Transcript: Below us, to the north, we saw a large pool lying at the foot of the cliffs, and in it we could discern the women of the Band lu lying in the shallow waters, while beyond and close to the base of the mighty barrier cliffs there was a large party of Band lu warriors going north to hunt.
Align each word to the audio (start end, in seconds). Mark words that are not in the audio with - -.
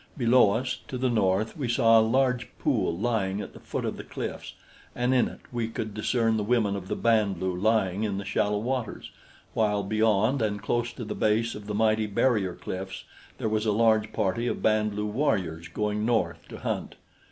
Below 0.17 0.53
us, 0.53 0.79
to 0.87 0.97
the 0.97 1.11
north, 1.11 1.55
we 1.55 1.67
saw 1.67 1.99
a 1.99 2.01
large 2.01 2.47
pool 2.57 2.97
lying 2.97 3.39
at 3.39 3.53
the 3.53 3.59
foot 3.59 3.85
of 3.85 3.97
the 3.97 4.03
cliffs, 4.03 4.55
and 4.95 5.13
in 5.13 5.27
it 5.27 5.41
we 5.51 5.67
could 5.67 5.93
discern 5.93 6.37
the 6.37 6.43
women 6.43 6.75
of 6.75 6.87
the 6.87 6.95
Band 6.95 7.39
lu 7.39 7.55
lying 7.55 8.03
in 8.03 8.17
the 8.17 8.25
shallow 8.25 8.57
waters, 8.57 9.11
while 9.53 9.83
beyond 9.83 10.41
and 10.41 10.63
close 10.63 10.91
to 10.93 11.05
the 11.05 11.13
base 11.13 11.53
of 11.53 11.67
the 11.67 11.75
mighty 11.75 12.07
barrier 12.07 12.55
cliffs 12.55 13.03
there 13.37 13.47
was 13.47 13.67
a 13.67 13.71
large 13.71 14.11
party 14.11 14.47
of 14.47 14.63
Band 14.63 14.95
lu 14.95 15.05
warriors 15.05 15.67
going 15.67 16.03
north 16.03 16.47
to 16.47 16.57
hunt. 16.57 16.95